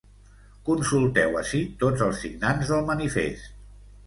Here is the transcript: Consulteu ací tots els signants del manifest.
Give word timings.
Consulteu 0.69 1.37
ací 1.41 1.61
tots 1.85 2.03
els 2.07 2.23
signants 2.25 2.73
del 2.73 2.89
manifest. 2.89 3.55